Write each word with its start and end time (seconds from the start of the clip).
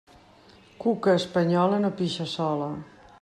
Cuca 0.83 1.11
espanyola 1.19 1.77
no 1.83 1.93
pixa 2.01 2.25
sola. 2.35 2.71